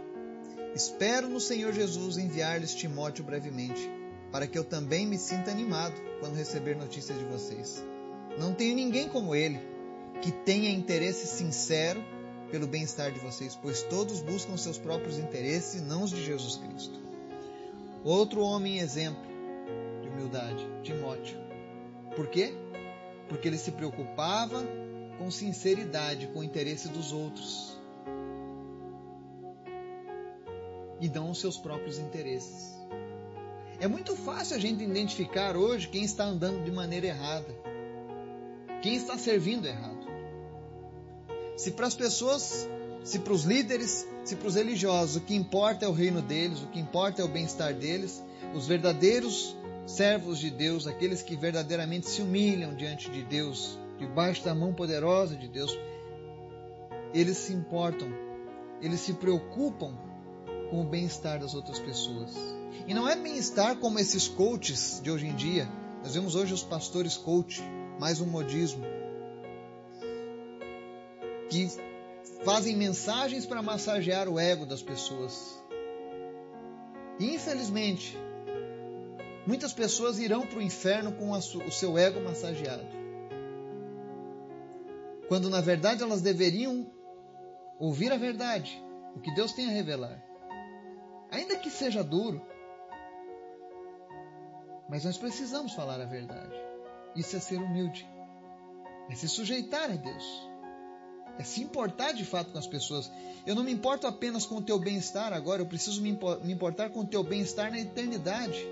Espero 0.73 1.27
no 1.27 1.39
Senhor 1.39 1.73
Jesus 1.73 2.17
enviar-lhes 2.17 2.73
Timóteo 2.73 3.25
brevemente, 3.25 3.89
para 4.31 4.47
que 4.47 4.57
eu 4.57 4.63
também 4.63 5.05
me 5.05 5.17
sinta 5.17 5.51
animado 5.51 5.93
quando 6.19 6.35
receber 6.35 6.77
notícias 6.77 7.19
de 7.19 7.25
vocês. 7.25 7.83
Não 8.39 8.53
tenho 8.53 8.75
ninguém 8.75 9.09
como 9.09 9.35
ele 9.35 9.59
que 10.21 10.31
tenha 10.31 10.69
interesse 10.69 11.27
sincero 11.27 12.01
pelo 12.49 12.67
bem-estar 12.67 13.11
de 13.11 13.19
vocês, 13.19 13.57
pois 13.61 13.83
todos 13.83 14.21
buscam 14.21 14.55
seus 14.55 14.77
próprios 14.77 15.17
interesses 15.17 15.81
e 15.81 15.83
não 15.83 16.03
os 16.03 16.11
de 16.11 16.23
Jesus 16.23 16.55
Cristo. 16.57 16.99
Outro 18.03 18.41
homem 18.41 18.79
exemplo 18.79 19.29
de 20.01 20.07
humildade, 20.07 20.65
Timóteo. 20.83 21.37
Por 22.15 22.27
quê? 22.27 22.53
Porque 23.27 23.47
ele 23.47 23.57
se 23.57 23.71
preocupava 23.71 24.63
com 25.17 25.29
sinceridade 25.29 26.27
com 26.27 26.39
o 26.39 26.43
interesse 26.43 26.87
dos 26.87 27.11
outros 27.11 27.80
e 31.01 31.09
não 31.09 31.31
os 31.31 31.39
seus 31.39 31.57
próprios 31.57 31.97
interesses. 31.97 32.79
É 33.79 33.87
muito 33.87 34.15
fácil 34.15 34.55
a 34.55 34.59
gente 34.59 34.83
identificar 34.83 35.57
hoje 35.57 35.87
quem 35.87 36.03
está 36.03 36.23
andando 36.23 36.63
de 36.63 36.71
maneira 36.71 37.07
errada, 37.07 37.53
quem 38.83 38.95
está 38.95 39.17
servindo 39.17 39.67
errado. 39.67 40.05
Se 41.57 41.71
para 41.71 41.87
as 41.87 41.95
pessoas, 41.95 42.69
se 43.03 43.19
para 43.19 43.33
os 43.33 43.43
líderes, 43.43 44.07
se 44.23 44.35
para 44.35 44.47
os 44.47 44.55
religiosos, 44.55 45.15
o 45.15 45.21
que 45.21 45.35
importa 45.35 45.85
é 45.85 45.87
o 45.87 45.93
reino 45.93 46.21
deles, 46.21 46.61
o 46.61 46.67
que 46.67 46.79
importa 46.79 47.23
é 47.23 47.25
o 47.25 47.27
bem-estar 47.27 47.73
deles, 47.73 48.23
os 48.53 48.67
verdadeiros 48.67 49.55
servos 49.87 50.37
de 50.37 50.51
Deus, 50.51 50.85
aqueles 50.85 51.23
que 51.23 51.35
verdadeiramente 51.35 52.07
se 52.07 52.21
humilham 52.21 52.75
diante 52.75 53.09
de 53.09 53.23
Deus, 53.23 53.79
debaixo 53.97 54.45
da 54.45 54.53
mão 54.53 54.73
poderosa 54.73 55.35
de 55.35 55.47
Deus, 55.47 55.75
eles 57.15 57.37
se 57.37 57.53
importam, 57.53 58.07
eles 58.79 58.99
se 58.99 59.13
preocupam 59.13 60.10
com 60.71 60.81
o 60.81 60.85
bem-estar 60.85 61.37
das 61.37 61.53
outras 61.53 61.77
pessoas. 61.77 62.31
E 62.87 62.93
não 62.93 63.07
é 63.07 63.15
bem-estar 63.15 63.75
como 63.75 63.99
esses 63.99 64.29
coaches 64.29 65.01
de 65.03 65.11
hoje 65.11 65.27
em 65.27 65.35
dia. 65.35 65.69
Nós 66.01 66.15
vemos 66.15 66.33
hoje 66.33 66.53
os 66.53 66.63
pastores 66.63 67.17
coach, 67.17 67.61
mais 67.99 68.21
um 68.21 68.25
modismo 68.25 68.83
que 71.49 71.67
fazem 72.45 72.77
mensagens 72.77 73.45
para 73.45 73.61
massagear 73.61 74.29
o 74.29 74.39
ego 74.39 74.65
das 74.65 74.81
pessoas. 74.81 75.61
E, 77.19 77.35
infelizmente, 77.35 78.17
muitas 79.45 79.73
pessoas 79.73 80.17
irão 80.19 80.47
para 80.47 80.59
o 80.59 80.61
inferno 80.61 81.11
com 81.11 81.31
o 81.31 81.71
seu 81.71 81.97
ego 81.97 82.21
massageado. 82.21 82.87
Quando 85.27 85.49
na 85.49 85.59
verdade 85.59 86.01
elas 86.01 86.21
deveriam 86.21 86.89
ouvir 87.77 88.11
a 88.13 88.17
verdade, 88.17 88.81
o 89.13 89.19
que 89.19 89.33
Deus 89.35 89.51
tem 89.51 89.67
a 89.67 89.71
revelar. 89.71 90.30
Ainda 91.31 91.57
que 91.57 91.69
seja 91.69 92.03
duro, 92.03 92.41
mas 94.89 95.05
nós 95.05 95.17
precisamos 95.17 95.73
falar 95.73 95.99
a 96.01 96.05
verdade. 96.05 96.55
Isso 97.15 97.35
é 97.35 97.39
ser 97.39 97.57
humilde, 97.57 98.07
é 99.09 99.15
se 99.15 99.27
sujeitar 99.27 99.89
a 99.89 99.95
Deus 99.95 100.51
é 101.37 101.43
se 101.43 101.61
importar 101.61 102.13
de 102.13 102.25
fato 102.25 102.51
com 102.51 102.57
as 102.57 102.67
pessoas. 102.67 103.11
Eu 103.45 103.55
não 103.55 103.63
me 103.63 103.71
importo 103.71 104.05
apenas 104.05 104.45
com 104.45 104.55
o 104.55 104.61
teu 104.61 104.77
bem-estar 104.77 105.33
agora, 105.33 105.61
eu 105.61 105.65
preciso 105.65 106.01
me 106.01 106.11
importar 106.51 106.89
com 106.89 107.01
o 107.01 107.05
teu 107.05 107.23
bem-estar 107.23 107.71
na 107.71 107.79
eternidade. 107.79 108.63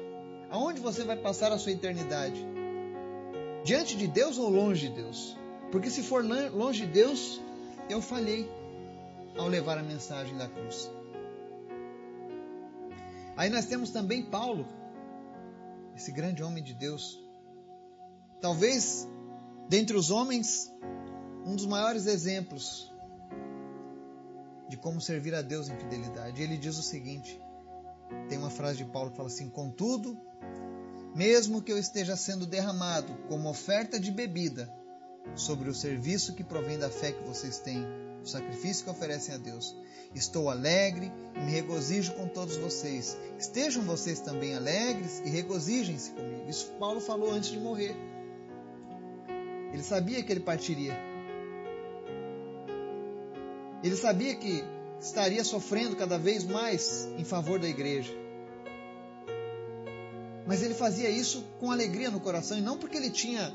Aonde 0.50 0.80
você 0.80 1.04
vai 1.04 1.18
passar 1.18 1.52
a 1.52 1.58
sua 1.58 1.72
eternidade? 1.72 2.46
Diante 3.64 3.96
de 3.96 4.08
Deus 4.08 4.38
ou 4.38 4.50
longe 4.50 4.88
de 4.88 4.96
Deus? 4.96 5.38
Porque 5.72 5.90
se 5.90 6.02
for 6.02 6.24
longe 6.24 6.86
de 6.86 6.92
Deus, 6.92 7.42
eu 7.90 8.02
falhei 8.02 8.50
ao 9.38 9.48
levar 9.48 9.78
a 9.78 9.84
mensagem 9.84 10.36
da 10.38 10.48
cruz. 10.48 10.90
Aí 13.40 13.50
nós 13.50 13.68
temos 13.68 13.90
também 13.90 14.22
Paulo, 14.22 14.68
esse 15.96 16.12
grande 16.12 16.44
homem 16.44 16.62
de 16.62 16.74
Deus. 16.74 17.18
Talvez 18.42 19.08
dentre 19.70 19.96
os 19.96 20.12
homens 20.12 20.70
um 21.46 21.56
dos 21.56 21.66
maiores 21.66 22.06
exemplos 22.06 22.94
de 24.68 24.76
como 24.76 25.00
servir 25.00 25.34
a 25.34 25.42
Deus 25.42 25.70
em 25.70 25.78
fidelidade. 25.78 26.42
Ele 26.44 26.58
diz 26.58 26.78
o 26.78 26.84
seguinte: 26.84 27.42
tem 28.28 28.38
uma 28.38 28.50
frase 28.50 28.80
de 28.80 28.92
Paulo 28.92 29.12
que 29.12 29.16
fala 29.16 29.30
assim: 29.30 29.50
Contudo, 29.50 30.20
mesmo 31.16 31.62
que 31.62 31.72
eu 31.72 31.78
esteja 31.78 32.18
sendo 32.18 32.46
derramado 32.46 33.16
como 33.30 33.50
oferta 33.50 33.98
de 33.98 34.12
bebida 34.12 34.70
sobre 35.34 35.70
o 35.70 35.74
serviço 35.74 36.36
que 36.36 36.44
provém 36.44 36.78
da 36.78 36.90
fé 36.90 37.14
que 37.14 37.24
vocês 37.24 37.58
têm, 37.60 37.88
o 38.24 38.28
sacrifício 38.28 38.84
que 38.84 38.92
oferecem 38.92 39.36
a 39.36 39.38
Deus, 39.38 39.76
estou 40.14 40.50
alegre 40.50 41.12
e 41.36 41.40
me 41.40 41.52
regozijo 41.52 42.14
com 42.14 42.28
todos 42.28 42.58
vocês. 42.58 43.18
Estejam 43.38 43.84
vocês 43.84 44.20
também 44.20 44.56
alegres 44.56 45.22
e 45.26 45.30
regozijem-se 45.30 46.12
comigo. 46.12 46.50
Isso 46.50 46.72
Paulo 46.80 47.00
falou 47.00 47.32
antes 47.32 47.50
de 47.52 47.60
morrer. 47.60 47.96
Ele 49.72 49.84
sabia 49.84 50.24
que 50.24 50.32
ele 50.32 50.40
partiria. 50.40 50.98
Ele 53.84 53.96
sabia 53.96 54.36
que 54.36 54.64
estaria 55.00 55.44
sofrendo 55.44 55.96
cada 55.96 56.18
vez 56.18 56.44
mais 56.44 57.08
em 57.18 57.24
favor 57.24 57.60
da 57.60 57.68
igreja. 57.68 58.14
Mas 60.46 60.64
ele 60.64 60.74
fazia 60.74 61.10
isso 61.10 61.46
com 61.60 61.72
alegria 61.72 62.10
no 62.10 62.20
coração 62.20 62.58
e 62.58 62.62
não 62.62 62.78
porque 62.78 62.98
ele 62.98 63.12
tinha 63.12 63.54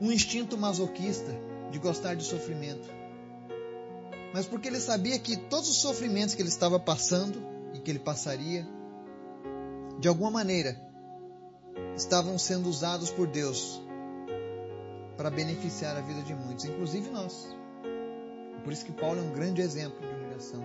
um 0.00 0.12
instinto 0.12 0.56
masoquista 0.56 1.34
de 1.70 1.78
gostar 1.78 2.14
de 2.14 2.22
sofrimento, 2.22 2.88
mas 4.32 4.46
porque 4.46 4.68
ele 4.68 4.80
sabia 4.80 5.18
que 5.18 5.36
todos 5.36 5.68
os 5.68 5.78
sofrimentos 5.78 6.34
que 6.34 6.42
ele 6.42 6.48
estava 6.48 6.78
passando 6.78 7.42
e 7.74 7.78
que 7.78 7.90
ele 7.90 7.98
passaria 7.98 8.66
de 9.98 10.06
alguma 10.06 10.30
maneira, 10.30 10.80
estavam 11.96 12.38
sendo 12.38 12.68
usados 12.68 13.10
por 13.10 13.26
Deus 13.26 13.82
para 15.16 15.30
beneficiar 15.30 15.96
a 15.96 16.00
vida 16.00 16.22
de 16.22 16.34
muitos, 16.34 16.64
inclusive 16.64 17.10
nós. 17.10 17.48
Por 18.62 18.72
isso 18.72 18.84
que 18.84 18.92
Paulo 18.92 19.18
é 19.18 19.22
um 19.22 19.32
grande 19.32 19.60
exemplo 19.60 20.00
de 20.00 20.14
humilhação. 20.14 20.64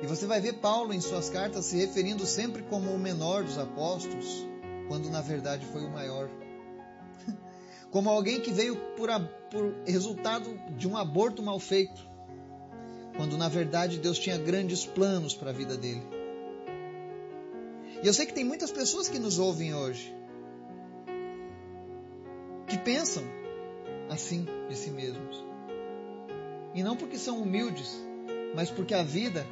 E 0.00 0.06
você 0.06 0.26
vai 0.26 0.40
ver 0.40 0.54
Paulo 0.54 0.94
em 0.94 1.00
suas 1.00 1.28
cartas 1.28 1.64
se 1.64 1.76
referindo 1.76 2.24
sempre 2.24 2.62
como 2.62 2.92
o 2.92 2.98
menor 2.98 3.42
dos 3.42 3.58
apóstolos, 3.58 4.46
quando 4.86 5.10
na 5.10 5.20
verdade 5.20 5.66
foi 5.66 5.84
o 5.84 5.90
maior. 5.90 6.30
Como 7.90 8.08
alguém 8.08 8.40
que 8.40 8.52
veio 8.52 8.76
por, 8.96 9.10
a, 9.10 9.18
por 9.18 9.74
resultado 9.84 10.56
de 10.76 10.86
um 10.86 10.96
aborto 10.96 11.42
mal 11.42 11.58
feito, 11.58 12.08
quando 13.18 13.36
na 13.36 13.48
verdade 13.48 13.98
Deus 13.98 14.16
tinha 14.16 14.38
grandes 14.38 14.86
planos 14.86 15.34
para 15.34 15.50
a 15.50 15.52
vida 15.52 15.76
dele. 15.76 16.02
E 18.00 18.06
eu 18.06 18.14
sei 18.14 18.24
que 18.24 18.32
tem 18.32 18.44
muitas 18.44 18.70
pessoas 18.70 19.08
que 19.08 19.18
nos 19.18 19.40
ouvem 19.40 19.74
hoje 19.74 20.14
que 22.68 22.78
pensam 22.78 23.24
assim 24.08 24.46
de 24.68 24.76
si 24.76 24.90
mesmos. 24.90 25.44
E 26.72 26.80
não 26.84 26.96
porque 26.96 27.18
são 27.18 27.42
humildes, 27.42 27.92
mas 28.54 28.70
porque 28.70 28.94
a 28.94 29.02
vida, 29.02 29.44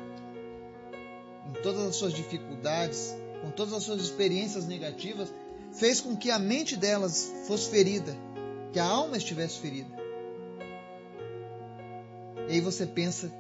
em 1.49 1.61
todas 1.61 1.83
as 1.83 1.97
suas 1.97 2.13
dificuldades, 2.13 3.17
com 3.43 3.51
todas 3.51 3.73
as 3.73 3.83
suas 3.83 4.01
experiências 4.01 4.65
negativas, 4.65 5.35
fez 5.73 6.01
com 6.01 6.17
que 6.17 6.31
a 6.31 6.39
mente 6.39 6.77
delas 6.77 7.33
fosse 7.49 7.69
ferida, 7.69 8.17
que 8.73 8.79
a 8.79 8.85
alma 8.85 9.17
estivesse 9.17 9.59
ferida. 9.59 9.91
E 12.49 12.53
aí 12.53 12.61
você 12.61 12.87
pensa 12.87 13.33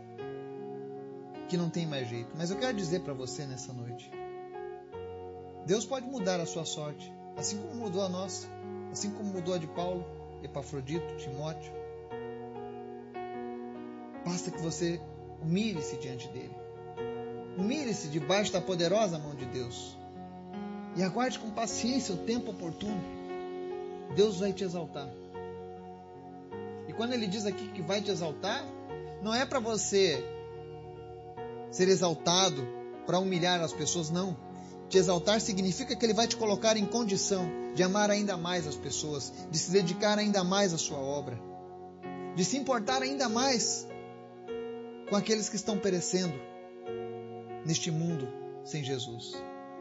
que 1.48 1.56
não 1.56 1.70
tem 1.70 1.86
mais 1.86 2.08
jeito. 2.08 2.30
Mas 2.36 2.50
eu 2.50 2.58
quero 2.58 2.76
dizer 2.76 3.00
para 3.00 3.14
você 3.14 3.46
nessa 3.46 3.72
noite: 3.72 4.10
Deus 5.64 5.84
pode 5.84 6.06
mudar 6.06 6.40
a 6.40 6.46
sua 6.46 6.64
sorte, 6.64 7.12
assim 7.36 7.58
como 7.58 7.74
mudou 7.74 8.02
a 8.02 8.08
nossa, 8.08 8.48
assim 8.92 9.10
como 9.10 9.32
mudou 9.32 9.54
a 9.54 9.58
de 9.58 9.66
Paulo, 9.66 10.04
Epafrodito, 10.42 11.16
Timóteo. 11.16 11.72
Basta 14.24 14.50
que 14.50 14.60
você 14.60 15.00
humilhe-se 15.42 15.96
diante 15.98 16.28
dele. 16.28 16.54
Humilhe-se 17.56 18.08
debaixo 18.08 18.52
da 18.52 18.60
poderosa 18.60 19.18
mão 19.18 19.34
de 19.34 19.46
Deus. 19.46 19.96
E 20.96 21.02
aguarde 21.02 21.38
com 21.38 21.50
paciência 21.50 22.14
o 22.14 22.18
tempo 22.18 22.50
oportuno. 22.50 23.02
Deus 24.14 24.40
vai 24.40 24.52
te 24.52 24.64
exaltar. 24.64 25.08
E 26.88 26.92
quando 26.92 27.12
ele 27.12 27.26
diz 27.26 27.46
aqui 27.46 27.68
que 27.68 27.82
vai 27.82 28.00
te 28.00 28.10
exaltar, 28.10 28.64
não 29.22 29.34
é 29.34 29.44
para 29.44 29.60
você 29.60 30.24
ser 31.76 31.88
exaltado 31.88 32.66
para 33.04 33.18
humilhar 33.18 33.60
as 33.60 33.72
pessoas, 33.72 34.10
não. 34.10 34.36
Te 34.88 34.96
exaltar 34.96 35.40
significa 35.40 35.94
que 35.94 36.06
ele 36.06 36.14
vai 36.14 36.26
te 36.26 36.36
colocar 36.36 36.76
em 36.76 36.86
condição 36.86 37.46
de 37.74 37.82
amar 37.82 38.10
ainda 38.10 38.36
mais 38.36 38.66
as 38.66 38.76
pessoas, 38.76 39.32
de 39.50 39.58
se 39.58 39.70
dedicar 39.70 40.18
ainda 40.18 40.42
mais 40.42 40.72
à 40.72 40.78
sua 40.78 40.98
obra, 40.98 41.38
de 42.34 42.44
se 42.44 42.56
importar 42.56 43.02
ainda 43.02 43.28
mais 43.28 43.86
com 45.10 45.16
aqueles 45.16 45.48
que 45.48 45.56
estão 45.56 45.78
perecendo 45.78 46.34
neste 47.64 47.90
mundo 47.90 48.26
sem 48.64 48.82
Jesus. 48.82 49.34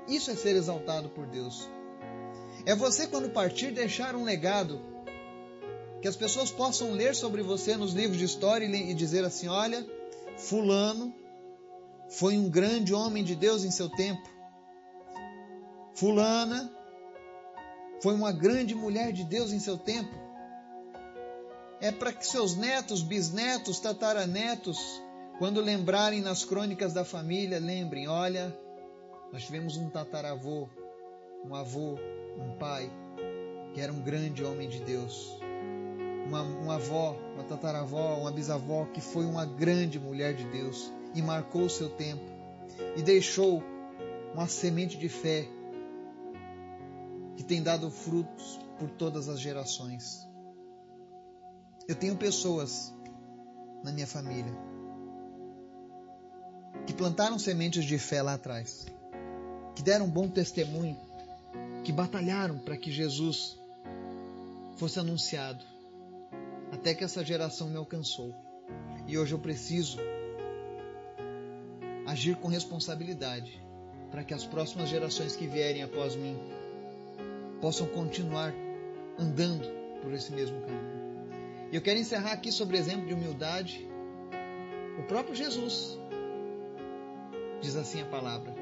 Isso 0.08 0.30
é 0.30 0.36
ser 0.36 0.56
exaltado 0.56 1.10
por 1.10 1.25
Deus. 1.28 1.70
É 2.66 2.75
você, 2.75 3.08
quando 3.08 3.30
partir, 3.30 3.72
deixar 3.72 4.16
um 4.16 4.24
legado 4.24 4.82
que 6.02 6.08
as 6.08 6.16
pessoas 6.16 6.52
possam 6.52 6.92
ler 6.92 7.16
sobre 7.16 7.42
você 7.42 7.78
nos 7.78 7.94
livros 7.94 8.18
de 8.18 8.25
história 8.25 8.66
e 8.66 8.94
dizer 8.94 9.24
assim: 9.24 9.48
olha, 9.48 9.86
Fulano 10.38 11.14
foi 12.10 12.38
um 12.38 12.50
grande 12.50 12.94
homem 12.94 13.24
de 13.24 13.36
Deus 13.36 13.64
em 13.64 13.72
seu 13.72 13.90
tempo. 13.90 14.30
Fulana 15.94 16.72
foi 18.01 18.14
uma 18.14 18.32
grande 18.32 18.75
mulher 18.75 19.12
de 19.12 19.24
Deus 19.24 19.51
em 19.51 19.60
seu 19.60 19.77
tempo. 19.77 20.14
É 21.82 21.92
para 21.92 22.14
que 22.14 22.25
seus 22.25 22.56
netos, 22.56 23.01
bisnetos, 23.01 23.79
tataranetos, 23.79 24.79
quando 25.40 25.62
lembrarem 25.62 26.22
nas 26.22 26.46
crônicas 26.46 26.94
da 26.94 27.03
família, 27.03 27.60
lembrem: 27.60 28.08
olha, 28.08 28.58
nós 29.32 29.44
tivemos 29.44 29.77
um 29.77 29.90
tataravô, 29.90 30.70
um 31.46 31.56
avô, 31.56 31.98
um 32.38 32.58
pai, 32.58 32.90
que 33.74 33.82
era 33.82 33.92
um 33.92 34.01
grande 34.01 34.44
homem 34.44 34.70
de 34.70 34.79
Deus. 34.79 35.38
Uma, 36.27 36.42
uma 36.42 36.75
avó, 36.75 37.16
uma 37.36 37.44
tataravó, 37.44 38.18
uma 38.18 38.32
bisavó 38.32 38.86
que 38.86 39.00
foi 39.00 39.25
uma 39.25 39.46
grande 39.46 40.00
mulher 40.00 40.34
de 40.34 40.44
Deus 40.46 40.92
e 41.16 41.22
marcou 41.22 41.64
o 41.64 41.70
seu 41.70 41.90
tempo 41.90 42.24
e 42.96 43.01
deixou 43.01 43.64
uma 44.34 44.48
semente 44.48 44.98
de 44.98 45.08
fé 45.08 45.48
que 47.38 47.44
tem 47.44 47.64
dado 47.64 47.90
frutos 47.90 48.60
por 48.78 48.90
todas 48.92 49.30
as 49.30 49.40
gerações. 49.40 50.28
Eu 51.88 51.96
tenho 51.96 52.18
pessoas 52.18 52.94
na 53.84 53.92
minha 53.92 54.06
família 54.06 54.54
que 56.86 56.94
plantaram 56.94 57.40
sementes 57.40 57.86
de 57.86 57.98
fé 57.98 58.22
lá 58.22 58.34
atrás, 58.34 58.86
que 59.75 59.82
deram 59.82 60.06
um 60.06 60.10
bom 60.10 60.28
testemunho, 60.28 60.98
que 61.84 61.92
batalharam 61.92 62.60
para 62.60 62.78
que 62.78 62.92
Jesus 62.92 63.58
fosse 64.78 65.00
anunciado, 65.00 65.64
até 66.72 66.94
que 66.94 67.04
essa 67.04 67.24
geração 67.24 67.70
me 67.70 67.78
alcançou. 67.78 68.36
E 69.08 69.18
hoje 69.18 69.34
eu 69.34 69.40
preciso 69.40 69.98
agir 72.16 72.38
com 72.38 72.48
responsabilidade 72.48 73.62
para 74.10 74.24
que 74.24 74.34
as 74.34 74.46
próximas 74.46 74.88
gerações 74.88 75.36
que 75.36 75.46
vierem 75.46 75.84
após 75.84 76.16
mim 76.16 76.40
possam 77.60 77.88
continuar 77.88 78.54
andando 79.20 79.68
por 80.01 80.14
esse 80.14 80.32
mesmo 80.32 80.62
caminho. 80.62 80.96
E 81.74 81.75
eu 81.75 81.82
quero 81.82 82.00
encerrar 82.00 82.32
aqui 82.32 82.54
sobre 82.54 82.78
exemplo 82.78 83.06
de 83.06 83.14
humildade. 83.14 83.86
O 84.98 85.04
próprio 85.04 85.36
Jesus 85.36 86.00
diz 87.62 87.75
assim 87.75 88.01
a 88.01 88.06
palavra: 88.06 88.56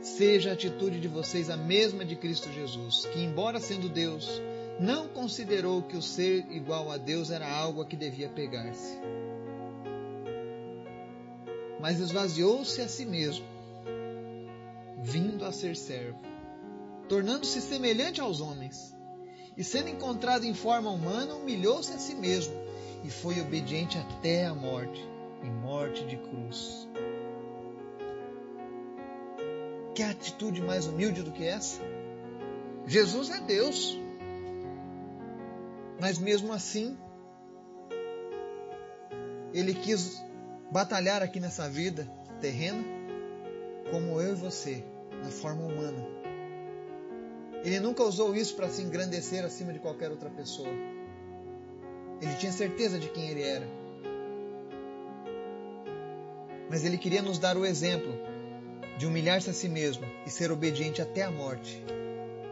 Seja 0.00 0.48
a 0.48 0.54
atitude 0.54 1.00
de 1.00 1.08
vocês 1.08 1.50
a 1.50 1.56
mesma 1.56 2.02
de 2.02 2.16
Cristo 2.16 2.50
Jesus, 2.50 3.04
que, 3.12 3.22
embora 3.22 3.60
sendo 3.60 3.90
Deus, 3.90 4.40
não 4.80 5.06
considerou 5.06 5.82
que 5.82 5.98
o 5.98 6.02
ser 6.02 6.46
igual 6.50 6.90
a 6.90 6.96
Deus 6.96 7.30
era 7.30 7.46
algo 7.46 7.82
a 7.82 7.84
que 7.84 7.96
devia 7.96 8.30
pegar-se 8.30 8.98
mas 11.80 12.00
esvaziou-se 12.00 12.80
a 12.80 12.88
si 12.88 13.04
mesmo, 13.04 13.46
vindo 15.02 15.44
a 15.44 15.52
ser 15.52 15.76
servo, 15.76 16.18
tornando-se 17.08 17.60
semelhante 17.60 18.20
aos 18.20 18.40
homens, 18.40 18.96
e 19.56 19.64
sendo 19.64 19.88
encontrado 19.88 20.44
em 20.44 20.54
forma 20.54 20.90
humana, 20.90 21.34
humilhou-se 21.34 21.92
a 21.92 21.98
si 21.98 22.14
mesmo 22.14 22.54
e 23.04 23.10
foi 23.10 23.40
obediente 23.40 23.98
até 23.98 24.46
a 24.46 24.54
morte 24.54 25.04
e 25.42 25.46
morte 25.46 26.04
de 26.06 26.16
cruz. 26.16 26.88
Que 29.94 30.02
atitude 30.02 30.62
mais 30.62 30.86
humilde 30.86 31.22
do 31.22 31.32
que 31.32 31.44
essa? 31.44 31.80
Jesus 32.86 33.30
é 33.30 33.40
Deus. 33.40 33.98
Mas 36.00 36.18
mesmo 36.18 36.52
assim, 36.52 36.96
ele 39.52 39.74
quis 39.74 40.22
batalhar 40.70 41.22
aqui 41.22 41.40
nessa 41.40 41.68
vida 41.68 42.08
terrena, 42.40 42.84
como 43.90 44.20
eu 44.20 44.32
e 44.32 44.36
você, 44.36 44.84
na 45.22 45.30
forma 45.30 45.64
humana. 45.64 46.06
Ele 47.64 47.80
nunca 47.80 48.04
usou 48.04 48.34
isso 48.34 48.54
para 48.54 48.68
se 48.68 48.82
engrandecer 48.82 49.44
acima 49.44 49.72
de 49.72 49.78
qualquer 49.78 50.10
outra 50.10 50.30
pessoa. 50.30 50.68
Ele 52.20 52.34
tinha 52.34 52.52
certeza 52.52 52.98
de 52.98 53.08
quem 53.08 53.30
ele 53.30 53.42
era. 53.42 53.66
Mas 56.70 56.84
ele 56.84 56.98
queria 56.98 57.22
nos 57.22 57.38
dar 57.38 57.56
o 57.56 57.64
exemplo 57.64 58.12
de 58.98 59.06
humilhar-se 59.06 59.48
a 59.50 59.52
si 59.52 59.68
mesmo 59.68 60.04
e 60.26 60.30
ser 60.30 60.52
obediente 60.52 61.00
até 61.00 61.22
a 61.22 61.30
morte. 61.30 61.82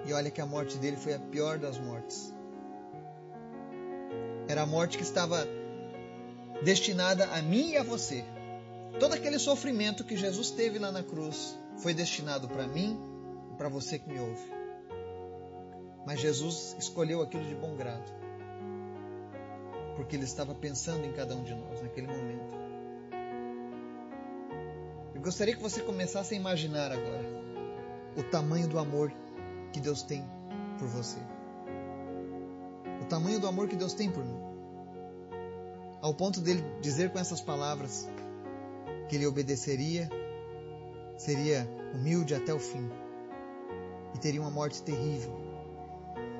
E 0.06 0.12
olha 0.12 0.30
que 0.30 0.40
a 0.40 0.46
morte 0.46 0.78
dele 0.78 0.96
foi 0.96 1.14
a 1.14 1.18
pior 1.18 1.58
das 1.58 1.78
mortes. 1.78 2.32
Era 4.48 4.62
a 4.62 4.66
morte 4.66 4.96
que 4.96 5.02
estava 5.02 5.46
destinada 6.62 7.26
a 7.26 7.42
mim 7.42 7.70
e 7.70 7.76
a 7.76 7.82
você. 7.82 8.24
Todo 8.98 9.12
aquele 9.12 9.38
sofrimento 9.38 10.04
que 10.04 10.16
Jesus 10.16 10.50
teve 10.50 10.78
lá 10.78 10.90
na 10.90 11.02
cruz 11.02 11.58
foi 11.78 11.92
destinado 11.92 12.48
para 12.48 12.66
mim 12.66 12.98
e 13.52 13.56
para 13.56 13.68
você 13.68 13.98
que 13.98 14.08
me 14.08 14.18
ouve. 14.18 14.52
Mas 16.06 16.20
Jesus 16.20 16.76
escolheu 16.78 17.20
aquilo 17.20 17.44
de 17.44 17.54
bom 17.54 17.74
grado, 17.74 18.10
porque 19.96 20.16
Ele 20.16 20.24
estava 20.24 20.54
pensando 20.54 21.04
em 21.04 21.12
cada 21.12 21.34
um 21.34 21.42
de 21.42 21.54
nós 21.54 21.82
naquele 21.82 22.06
momento. 22.06 22.54
Eu 25.14 25.20
gostaria 25.20 25.54
que 25.54 25.62
você 25.62 25.82
começasse 25.82 26.34
a 26.34 26.36
imaginar 26.36 26.92
agora 26.92 27.26
o 28.16 28.22
tamanho 28.22 28.68
do 28.68 28.78
amor 28.78 29.12
que 29.72 29.80
Deus 29.80 30.02
tem 30.02 30.24
por 30.78 30.86
você. 30.88 31.18
O 33.02 33.04
tamanho 33.06 33.40
do 33.40 33.46
amor 33.46 33.68
que 33.68 33.76
Deus 33.76 33.92
tem 33.92 34.10
por 34.10 34.24
mim 34.24 34.55
ao 36.06 36.14
ponto 36.14 36.40
dele 36.40 36.62
dizer 36.80 37.10
com 37.10 37.18
essas 37.18 37.40
palavras 37.40 38.08
que 39.08 39.16
ele 39.16 39.26
obedeceria, 39.26 40.08
seria 41.16 41.68
humilde 41.92 42.32
até 42.32 42.54
o 42.54 42.60
fim, 42.60 42.88
e 44.14 44.18
teria 44.18 44.40
uma 44.40 44.50
morte 44.50 44.80
terrível. 44.84 45.34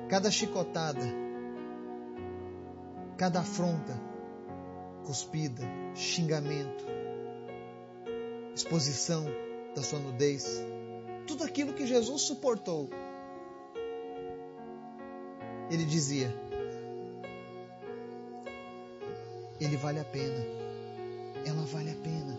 Cada 0.07 0.31
chicotada, 0.31 1.05
cada 3.17 3.41
afronta, 3.41 4.01
cuspida, 5.05 5.63
xingamento, 5.93 6.85
exposição 8.55 9.25
da 9.75 9.83
sua 9.83 9.99
nudez, 9.99 10.45
tudo 11.27 11.43
aquilo 11.43 11.73
que 11.73 11.85
Jesus 11.85 12.21
suportou. 12.21 12.89
Ele 15.69 15.83
dizia: 15.83 16.33
Ele 19.59 19.75
vale 19.77 19.99
a 19.99 20.05
pena, 20.05 20.45
ela 21.45 21.65
vale 21.65 21.91
a 21.91 21.95
pena. 21.95 22.37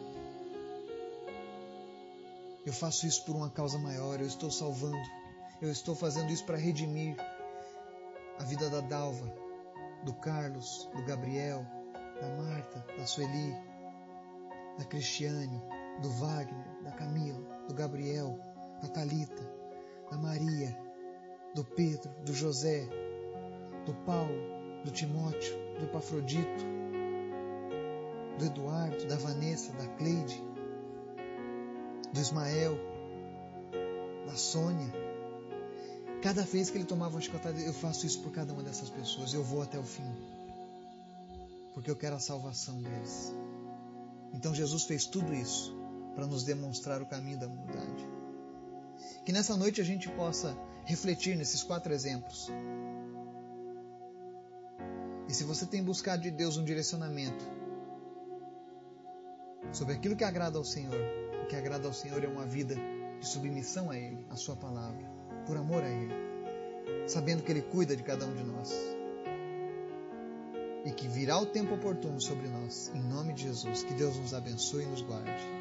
Eu 2.64 2.72
faço 2.72 3.07
isso 3.07 3.24
por 3.24 3.35
uma 3.35 3.50
causa 3.50 3.78
maior, 3.78 4.20
eu 4.20 4.26
estou 4.26 4.50
salvando, 4.50 4.98
eu 5.61 5.70
estou 5.70 5.94
fazendo 5.94 6.31
isso 6.31 6.44
para 6.44 6.57
redimir 6.57 7.16
a 8.38 8.44
vida 8.44 8.70
da 8.70 8.81
Dalva, 8.81 9.33
do 10.04 10.12
Carlos, 10.12 10.88
do 10.94 11.02
Gabriel, 11.02 11.66
da 12.20 12.28
Marta, 12.37 12.85
da 12.96 13.07
Sueli, 13.07 13.57
da 14.78 14.85
Cristiane, 14.85 15.62
do 16.00 16.11
Wagner, 16.11 16.83
da 16.85 16.92
Camila, 16.92 17.40
do 17.66 17.74
Gabriel, 17.74 18.38
da 18.81 18.88
Talita, 18.88 19.42
da 20.11 20.16
Maria, 20.16 20.76
do 21.54 21.64
Pedro, 21.64 22.11
do 22.24 22.33
José, 22.33 22.87
do 23.85 23.94
Paulo, 24.04 24.83
do 24.85 24.90
Timóteo, 24.90 25.57
do 25.78 25.85
Epafrodito, 25.85 26.77
do 28.38 28.46
Eduardo, 28.46 29.07
da 29.07 29.16
Vanessa, 29.16 29.72
da 29.72 29.87
Cleide, 29.96 30.42
do 32.12 32.20
Ismael, 32.20 32.79
da 34.27 34.37
Sônia. 34.37 34.92
Cada 36.22 36.42
vez 36.42 36.70
que 36.70 36.79
ele 36.79 36.85
tomava 36.85 37.16
uma 37.16 37.20
chicotada, 37.20 37.59
eu 37.61 37.72
faço 37.72 38.07
isso 38.07 38.22
por 38.22 38.33
cada 38.33 38.53
uma 38.53 38.62
dessas 38.62 38.88
pessoas, 38.90 39.35
eu 39.35 39.42
vou 39.42 39.62
até 39.62 39.79
o 39.79 39.83
fim. 39.83 40.11
Porque 41.74 41.90
eu 41.90 41.96
quero 41.96 42.16
a 42.16 42.20
salvação 42.20 42.81
deles. 42.81 43.35
Então 44.33 44.55
Jesus 44.55 44.85
fez 44.85 45.07
tudo 45.07 45.35
isso 45.35 45.77
para 46.14 46.27
nos 46.27 46.44
demonstrar 46.44 47.03
o 47.03 47.07
caminho 47.07 47.38
da 47.38 47.46
humildade. 47.46 48.09
Que 49.24 49.33
nessa 49.33 49.57
noite 49.57 49.81
a 49.81 49.85
gente 49.85 50.09
possa 50.11 50.57
refletir 50.85 51.37
nesses 51.37 51.62
quatro 51.62 51.92
exemplos. 51.92 52.48
E 55.29 55.35
se 55.35 55.44
você 55.44 55.66
tem 55.66 55.83
buscado 55.85 56.22
de 56.22 56.31
Deus 56.31 56.57
um 56.57 56.64
direcionamento 56.64 57.57
sobre 59.72 59.94
aquilo 59.94 60.16
que 60.16 60.24
agrada 60.24 60.59
ao 60.59 60.64
Senhor, 60.64 61.00
o 61.42 61.46
que 61.46 61.57
agrada 61.57 61.87
ao 61.87 61.92
Senhor 61.92 62.22
é 62.22 62.28
uma 62.28 62.46
vida 62.46 62.74
de 63.20 63.26
submissão 63.26 63.90
a 63.90 63.96
Ele, 63.96 64.24
a 64.31 64.37
Sua 64.37 64.57
palavra, 64.57 65.04
por 65.46 65.57
amor 65.57 65.83
a 65.83 65.88
Ele, 65.88 66.14
sabendo 67.07 67.42
que 67.42 67.52
Ele 67.52 67.62
cuida 67.62 67.96
de 67.96 68.02
cada 68.02 68.26
um 68.26 68.35
de 68.35 68.44
nós 68.44 68.72
e 70.85 70.92
que 70.92 71.09
virá 71.09 71.38
o 71.38 71.46
tempo 71.46 71.74
oportuno 71.74 72.20
sobre 72.20 72.48
nós. 72.48 72.90
Em 72.94 73.02
nome 73.02 73.35
de 73.35 73.42
Jesus, 73.42 73.83
que 73.83 73.94
Deus 73.94 74.16
nos 74.16 74.33
abençoe 74.33 74.85
e 74.85 74.87
nos 74.87 75.02
guarde. 75.02 75.57